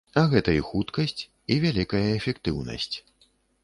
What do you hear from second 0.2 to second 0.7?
гэта і